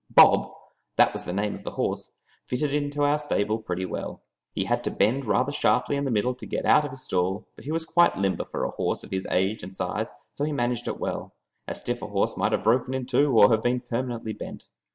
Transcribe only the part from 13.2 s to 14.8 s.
or have been permanently bent.